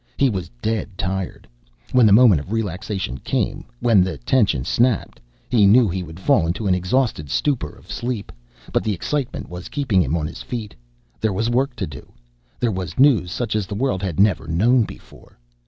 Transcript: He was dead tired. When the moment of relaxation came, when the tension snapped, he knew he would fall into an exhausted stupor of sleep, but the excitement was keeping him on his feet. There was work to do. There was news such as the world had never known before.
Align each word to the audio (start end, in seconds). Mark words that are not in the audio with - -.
He 0.17 0.31
was 0.31 0.49
dead 0.63 0.97
tired. 0.97 1.47
When 1.91 2.07
the 2.07 2.11
moment 2.11 2.41
of 2.41 2.51
relaxation 2.51 3.19
came, 3.19 3.65
when 3.81 4.03
the 4.03 4.17
tension 4.17 4.65
snapped, 4.65 5.19
he 5.47 5.67
knew 5.67 5.87
he 5.89 6.01
would 6.01 6.19
fall 6.19 6.47
into 6.47 6.65
an 6.65 6.73
exhausted 6.73 7.29
stupor 7.29 7.69
of 7.69 7.91
sleep, 7.91 8.31
but 8.73 8.83
the 8.83 8.93
excitement 8.93 9.47
was 9.47 9.69
keeping 9.69 10.01
him 10.01 10.17
on 10.17 10.25
his 10.25 10.41
feet. 10.41 10.73
There 11.19 11.29
was 11.33 11.51
work 11.51 11.75
to 11.75 11.85
do. 11.85 12.11
There 12.59 12.71
was 12.71 12.97
news 12.97 13.31
such 13.31 13.55
as 13.55 13.67
the 13.67 13.75
world 13.75 14.01
had 14.01 14.19
never 14.19 14.47
known 14.47 14.85
before. 14.85 15.37